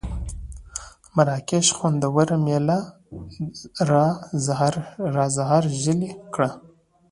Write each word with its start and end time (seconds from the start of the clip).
مراکش 1.15 1.67
خوندوره 1.77 2.35
مېله 2.45 2.79
را 3.91 4.07
زهرژلې 5.37 6.11
کړه. 6.33 6.49